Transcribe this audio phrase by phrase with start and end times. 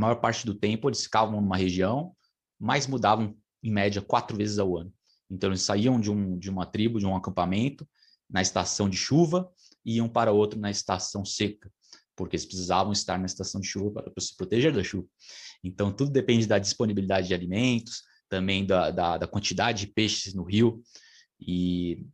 [0.00, 2.14] maior parte do tempo eles ficavam numa região,
[2.58, 4.92] mas mudavam em média quatro vezes ao ano.
[5.30, 7.88] Então eles saíam de, um, de uma tribo, de um acampamento,
[8.28, 9.50] na estação de chuva,
[9.84, 11.70] e iam para outro na estação seca,
[12.16, 15.06] porque eles precisavam estar na estação de chuva para, para se proteger da chuva.
[15.62, 20.44] Então tudo depende da disponibilidade de alimentos, também da, da, da quantidade de peixes no
[20.44, 20.82] rio
[21.38, 22.06] e,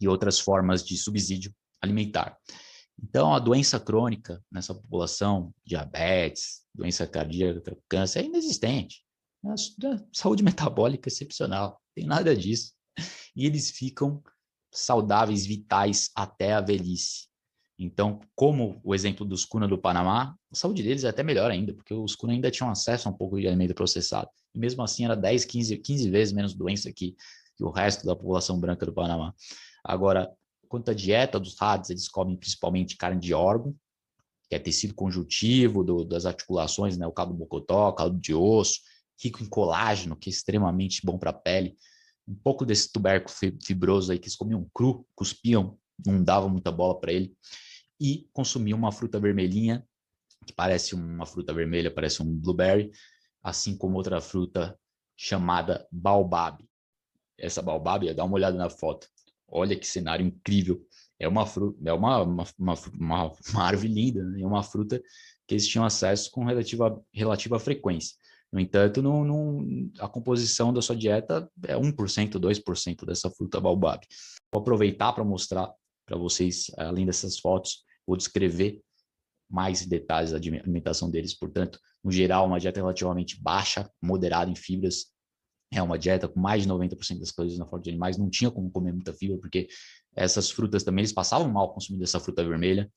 [0.00, 2.36] e outras formas de subsídio alimentar.
[3.02, 9.02] Então, a doença crônica nessa população, diabetes, doença cardíaca, câncer, é inexistente.
[9.44, 9.54] A
[10.12, 12.72] saúde metabólica é excepcional, tem nada disso.
[13.34, 14.22] E eles ficam
[14.72, 17.28] saudáveis, vitais até a velhice.
[17.78, 21.72] Então, como o exemplo dos Cuna do Panamá, a saúde deles é até melhor ainda,
[21.72, 24.28] porque os Cuna ainda tinham acesso a um pouco de alimento processado.
[24.54, 27.16] E mesmo assim era 10, 15, 15 vezes menos doença que,
[27.56, 29.34] que o resto da população branca do Panamá.
[29.82, 30.30] Agora,
[30.70, 33.74] quanto à dieta dos ratos, eles comem principalmente carne de órgão,
[34.48, 38.80] que é tecido conjuntivo do, das articulações, né, o caldo mocotó, caldo de osso,
[39.20, 41.76] rico em colágeno, que é extremamente bom para a pele.
[42.26, 46.98] Um pouco desse tubérculo fibroso aí que eles comiam cru, cuspiam, não dava muita bola
[46.98, 47.36] para ele.
[48.00, 49.84] E consumiam uma fruta vermelhinha,
[50.46, 52.92] que parece uma fruta vermelha, parece um blueberry,
[53.42, 54.78] assim como outra fruta
[55.16, 56.64] chamada baobab.
[57.36, 59.08] Essa baobab, dá uma olhada na foto.
[59.50, 60.84] Olha que cenário incrível.
[61.18, 64.40] É uma fruta, é uma, uma, uma, uma, árvore linda, né?
[64.40, 65.02] é uma fruta
[65.46, 68.16] que eles tinham acesso com relativa, relativa frequência.
[68.52, 74.04] No entanto, no, a composição da sua dieta é 1%, 2% dessa fruta baobab.
[74.52, 75.72] Vou aproveitar para mostrar
[76.06, 78.80] para vocês, além dessas fotos, vou descrever
[79.48, 81.34] mais detalhes da alimentação deles.
[81.34, 85.06] Portanto, no geral, uma dieta relativamente baixa, moderada em fibras.
[85.72, 88.18] É uma dieta com mais de 90% das calorias na forma de animais.
[88.18, 89.68] Não tinha como comer muita fibra, porque
[90.14, 92.90] essas frutas também, eles passavam mal consumindo essa fruta vermelha.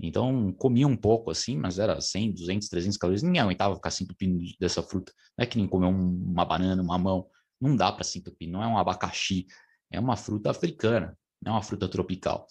[0.00, 3.22] Então, comia um pouco assim, mas era 100, 200, 300 calorias.
[3.22, 5.12] Ninguém aguentava ficar se entupindo dessa fruta.
[5.36, 7.26] Não é que nem comer uma banana, uma mamão.
[7.60, 8.48] Não dá para se entupir.
[8.48, 9.46] Não é um abacaxi.
[9.90, 11.16] É uma fruta africana.
[11.42, 12.46] Não é uma fruta tropical.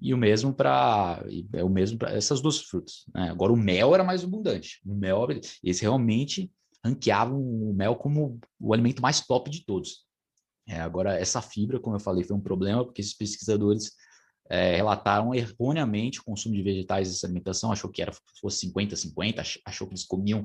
[0.00, 3.04] E o mesmo para é o mesmo para essas duas frutas.
[3.14, 3.30] Né?
[3.30, 4.80] Agora o mel era mais abundante.
[4.84, 5.26] O mel,
[5.62, 6.50] eles realmente
[6.84, 10.04] ranqueavam o mel como o alimento mais top de todos.
[10.66, 13.92] É, agora essa fibra, como eu falei, foi um problema porque esses pesquisadores
[14.48, 19.86] é, relataram erroneamente o consumo de vegetais nessa alimentação, achou que era fosse 50-50, achou
[19.86, 20.44] que eles comiam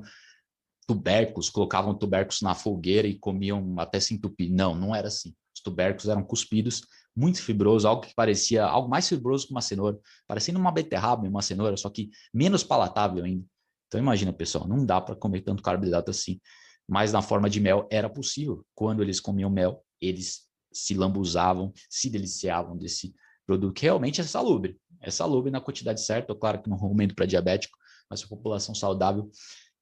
[0.86, 4.50] tubérculos, colocavam tubérculos na fogueira e comiam até se entupir.
[4.50, 5.34] Não, não era assim.
[5.54, 6.82] Os tubérculos eram cuspidos,
[7.14, 11.28] muito fibroso, algo que parecia algo mais fibroso que uma cenoura, parecendo uma beterraba e
[11.28, 13.44] uma cenoura, só que menos palatável ainda.
[13.90, 16.40] Então imagina, pessoal, não dá para comer tanto carboidrato assim.
[16.88, 18.64] Mas na forma de mel era possível.
[18.72, 23.12] Quando eles comiam mel, eles se lambuzavam, se deliciavam desse
[23.44, 24.78] produto que realmente é salubre.
[25.00, 27.76] É salubre na quantidade certa, claro que não recomendo para diabético,
[28.08, 29.28] mas para população saudável,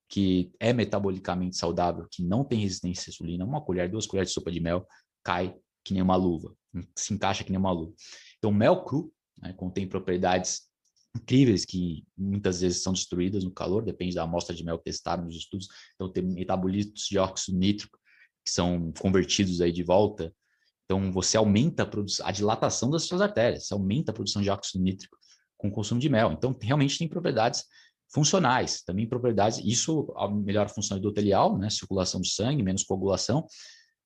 [0.08, 4.34] que é metabolicamente saudável, que não tem resistência à insulina, uma colher, duas colheres de
[4.34, 4.86] sopa de mel,
[5.22, 5.54] cai
[5.84, 6.54] que nem uma luva,
[6.96, 7.92] se encaixa que nem uma luva.
[8.38, 10.67] Então, mel cru né, contém propriedades
[11.16, 15.36] incríveis que muitas vezes são destruídas no calor, depende da amostra de mel testada nos
[15.36, 15.68] estudos.
[15.94, 17.98] Então, tem metabolitos de óxido nítrico
[18.44, 20.32] que são convertidos aí de volta
[20.88, 24.82] então, você aumenta a, a dilatação das suas artérias, você aumenta a produção de óxido
[24.82, 25.18] nítrico
[25.58, 26.32] com o consumo de mel.
[26.32, 27.64] Então, realmente tem propriedades
[28.10, 30.10] funcionais, também propriedades, isso
[30.42, 33.46] melhora a função endotelial, né, circulação de sangue, menos coagulação.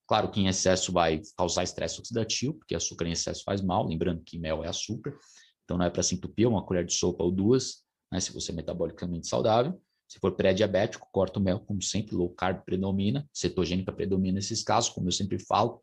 [0.05, 4.21] Claro que em excesso vai causar estresse oxidativo, porque açúcar em excesso faz mal, lembrando
[4.21, 5.17] que mel é açúcar,
[5.73, 8.51] então não é para se entupir, uma colher de sopa ou duas, né, se você
[8.51, 9.81] é metabolicamente saudável.
[10.07, 14.91] Se for pré-diabético, corta o mel, como sempre, low carb predomina, cetogênica predomina nesses casos,
[14.91, 15.81] como eu sempre falo.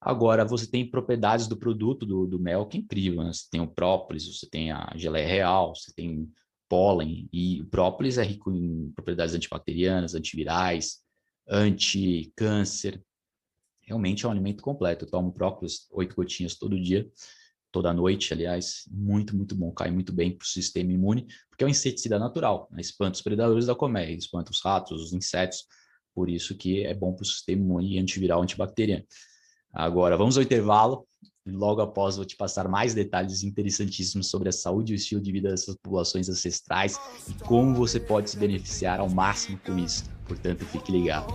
[0.00, 3.32] Agora, você tem propriedades do produto do, do mel que é incrível, né?
[3.32, 6.30] Você tem o própolis, você tem a geleia real, você tem
[6.68, 11.00] pólen, e o própolis é rico em propriedades antibacterianas, antivirais,
[11.48, 13.02] anti-câncer.
[13.82, 15.04] Realmente é um alimento completo.
[15.04, 17.10] Eu tomo própolis oito gotinhas todo dia,
[17.70, 21.66] toda noite, aliás, muito, muito bom, cai muito bem para o sistema imune, porque é
[21.66, 22.80] um inseticida natural, né?
[22.80, 25.64] espanta os predadores da colmeia, espanta os ratos, os insetos,
[26.14, 29.04] por isso que é bom para o sistema imune antiviral, antibacteriano.
[29.72, 31.06] Agora, vamos ao intervalo.
[31.46, 35.32] Logo após, vou te passar mais detalhes interessantíssimos sobre a saúde e o estilo de
[35.32, 36.98] vida dessas populações ancestrais
[37.28, 40.04] e como você pode se beneficiar ao máximo com isso.
[40.26, 41.32] Portanto, fique ligado.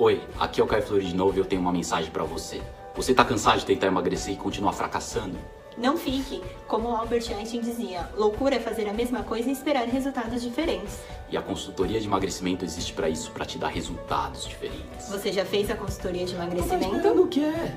[0.00, 2.62] Oi, aqui é o Caio Flores de novo e eu tenho uma mensagem para você.
[2.94, 5.36] Você está cansado de tentar emagrecer e continuar fracassando?
[5.76, 10.40] Não fique, como Albert Einstein dizia, loucura é fazer a mesma coisa e esperar resultados
[10.40, 11.00] diferentes.
[11.28, 15.08] E a consultoria de emagrecimento existe para isso, para te dar resultados diferentes.
[15.08, 17.02] Você já fez a consultoria de emagrecimento?
[17.02, 17.76] Tá o que é?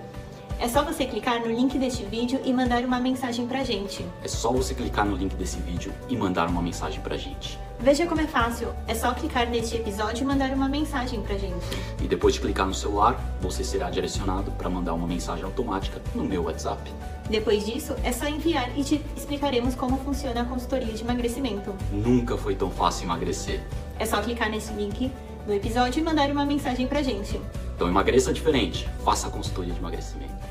[0.61, 4.05] É só você clicar no link deste vídeo e mandar uma mensagem pra gente.
[4.23, 7.57] É só você clicar no link desse vídeo e mandar uma mensagem pra gente.
[7.79, 8.67] Veja como é fácil.
[8.87, 11.65] É só clicar neste episódio e mandar uma mensagem pra gente.
[11.99, 16.23] E depois de clicar no celular, você será direcionado para mandar uma mensagem automática no
[16.23, 16.79] meu WhatsApp.
[17.27, 21.73] Depois disso, é só enviar e te explicaremos como funciona a consultoria de emagrecimento.
[21.91, 23.63] Nunca foi tão fácil emagrecer.
[23.97, 25.11] É só clicar nesse link
[25.47, 27.41] no episódio e mandar uma mensagem pra gente.
[27.75, 28.87] Então emagreça diferente.
[29.03, 30.50] Faça a consultoria de emagrecimento.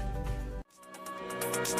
[1.70, 1.78] Estou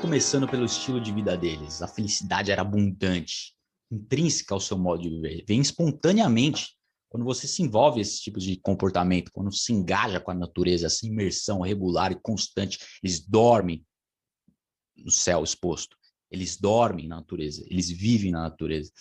[0.00, 1.82] começando pelo estilo de vida deles.
[1.82, 3.56] A felicidade era abundante,
[3.90, 5.44] intrínseca ao seu modo de viver.
[5.48, 6.76] Vem espontaneamente
[7.08, 11.04] quando você se envolve esses tipos de comportamento, quando se engaja com a natureza, essa
[11.04, 12.78] imersão regular e constante.
[13.02, 13.84] Eles dormem
[14.96, 15.96] no céu exposto.
[16.30, 18.92] Eles dormem na natureza, eles vivem na natureza.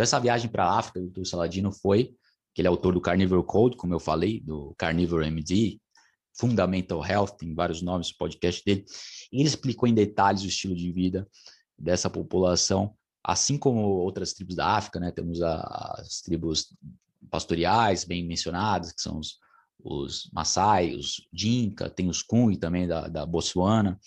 [0.00, 2.14] Então, essa viagem para a África do Saladino foi,
[2.54, 5.78] que ele é autor do Carnivore Code, como eu falei, do Carnivore MD,
[6.32, 8.86] Fundamental Health, tem vários nomes no podcast dele.
[9.30, 11.28] Ele explicou em detalhes o estilo de vida
[11.78, 15.10] dessa população, assim como outras tribos da África, né?
[15.10, 16.74] Temos as tribos
[17.30, 19.36] pastoriais, bem mencionadas, que são os,
[19.84, 24.00] os Maasai, os Dinka, tem os Kung também da, da Botsuana.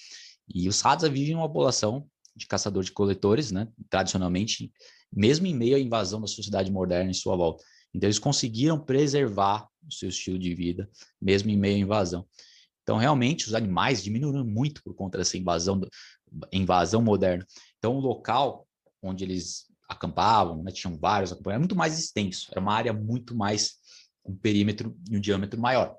[0.51, 3.67] E os Hadza vivem uma população de caçador de coletores, né?
[3.91, 4.73] Tradicionalmente,
[5.15, 7.63] mesmo em meio à invasão da sociedade moderna em sua volta.
[7.93, 10.89] Então, eles conseguiram preservar o seu estilo de vida,
[11.21, 12.25] mesmo em meio à invasão.
[12.81, 15.81] Então, realmente, os animais diminuíram muito por conta dessa invasão,
[16.51, 17.45] invasão moderna.
[17.77, 18.67] Então, o local
[19.01, 23.35] onde eles acampavam, né, tinham vários acampamentos, era muito mais extenso, era uma área muito
[23.35, 23.73] mais,
[24.25, 25.95] um perímetro e um diâmetro maior.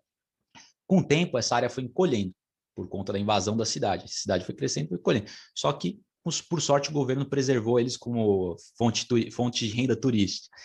[0.87, 2.35] Com o tempo, essa área foi encolhendo
[2.75, 4.05] por conta da invasão da cidade.
[4.05, 5.31] A cidade foi crescendo e foi encolhendo.
[5.55, 6.01] Só que
[6.49, 10.57] por sorte, o governo preservou eles como fonte, fonte de renda turística.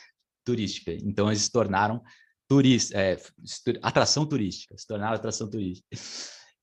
[1.03, 2.01] Então, eles se tornaram
[2.47, 3.21] turista, é,
[3.81, 5.87] atração turística, se tornaram atração turística.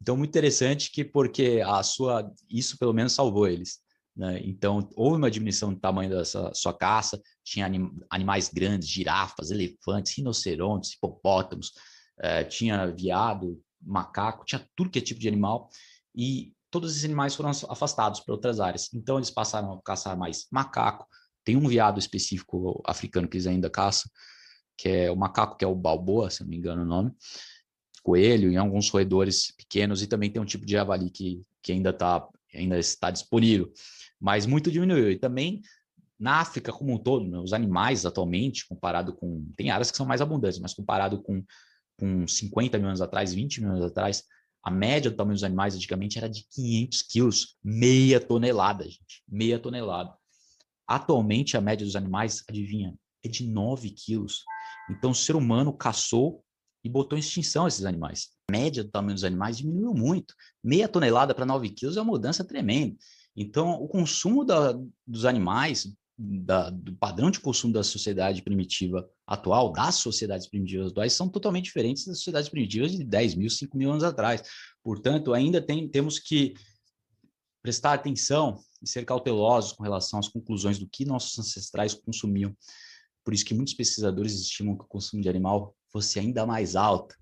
[0.00, 3.78] Então, muito interessante que porque a sua, isso pelo menos salvou eles.
[4.16, 4.40] Né?
[4.44, 10.16] Então, houve uma diminuição do tamanho dessa sua caça, tinha anim, animais grandes, girafas, elefantes,
[10.16, 11.72] rinocerontes, hipopótamos,
[12.18, 15.68] é, tinha viado, macaco, tinha tudo que é tipo de animal,
[16.14, 18.92] e todos esses animais foram afastados para outras áreas.
[18.92, 21.06] Então, eles passaram a caçar mais macaco.
[21.44, 24.10] Tem um veado específico africano que eles ainda caçam,
[24.76, 27.12] que é o macaco, que é o balboa, se não me engano o nome,
[28.02, 31.92] coelho e alguns roedores pequenos, e também tem um tipo de javali que, que ainda,
[31.92, 33.72] tá, ainda está disponível,
[34.20, 35.10] mas muito diminuiu.
[35.10, 35.60] E também
[36.18, 39.46] na África como um todo, né, os animais atualmente, comparado com.
[39.56, 41.44] Tem áreas que são mais abundantes, mas comparado com,
[41.98, 44.24] com 50 mil anos atrás, 20 mil anos atrás,
[44.66, 49.60] a média do tamanho dos animais antigamente era de 500 quilos, meia tonelada, gente, meia
[49.60, 50.12] tonelada.
[50.88, 52.92] Atualmente, a média dos animais, adivinha,
[53.24, 54.42] é de 9 quilos.
[54.90, 56.44] Então, o ser humano caçou
[56.82, 58.30] e botou em extinção esses animais.
[58.50, 60.34] A média do tamanho dos animais diminuiu muito.
[60.64, 62.96] Meia tonelada para 9 quilos é uma mudança tremenda.
[63.36, 64.76] Então, o consumo da,
[65.06, 65.86] dos animais,
[66.18, 71.66] da, do padrão de consumo da sociedade primitiva atual, das sociedades primitivas atuais, são totalmente
[71.66, 74.42] diferentes das sociedades primitivas de 10 mil, 5 mil anos atrás.
[74.82, 76.54] Portanto, ainda tem, temos que
[77.62, 82.56] prestar atenção e ser cautelosos com relação às conclusões do que nossos ancestrais consumiam.
[83.24, 87.14] Por isso que muitos pesquisadores estimam que o consumo de animal fosse ainda mais alto.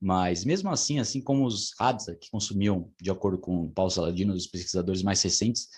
[0.00, 4.46] Mas mesmo assim, assim como os Hadza, que consumiam, de acordo com Paulo Saladino, os
[4.46, 5.68] pesquisadores mais recentes,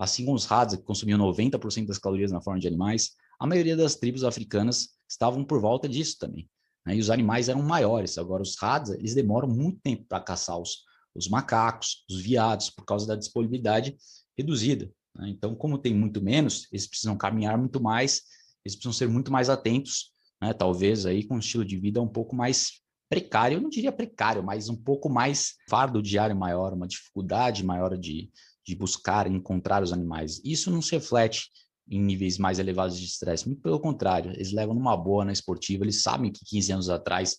[0.00, 3.76] assim como os Hadza, que consumiam 90% das calorias na forma de animais, a maioria
[3.76, 6.48] das tribos africanas estavam por volta disso também.
[6.86, 6.96] Né?
[6.96, 8.16] E os animais eram maiores.
[8.16, 12.86] Agora, os Hadza, eles demoram muito tempo para caçar os, os macacos, os viados, por
[12.86, 13.94] causa da disponibilidade
[14.38, 14.90] reduzida.
[15.14, 15.28] Né?
[15.28, 18.22] Então, como tem muito menos, eles precisam caminhar muito mais,
[18.64, 20.54] eles precisam ser muito mais atentos, né?
[20.54, 22.80] talvez aí com um estilo de vida um pouco mais
[23.10, 27.98] precário, eu não diria precário, mas um pouco mais fardo diário maior, uma dificuldade maior
[27.98, 28.30] de,
[28.70, 30.40] de buscar encontrar os animais.
[30.44, 31.50] Isso não se reflete
[31.88, 36.02] em níveis mais elevados de estresse, pelo contrário, eles levam numa boa na esportiva, eles
[36.02, 37.36] sabem que 15 anos atrás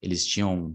[0.00, 0.74] eles tinham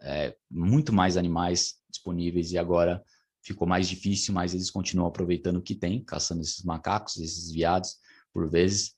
[0.00, 3.00] é, muito mais animais disponíveis e agora
[3.42, 7.96] ficou mais difícil, mas eles continuam aproveitando o que tem, caçando esses macacos, esses viados,
[8.32, 8.96] por vezes,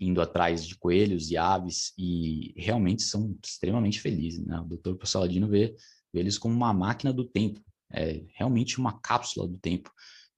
[0.00, 4.42] indo atrás de coelhos e aves, e realmente são extremamente felizes.
[4.46, 4.58] Né?
[4.58, 5.76] O doutor Passaladino vê,
[6.10, 7.60] vê eles como uma máquina do tempo,
[7.92, 9.90] é realmente uma cápsula do tempo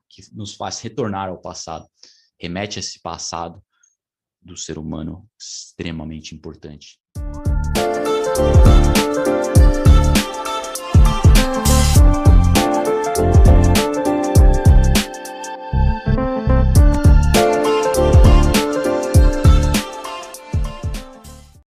[0.08, 1.88] que nos faz retornar ao passado,
[2.38, 3.62] remete a esse passado
[4.40, 7.00] do ser humano extremamente importante.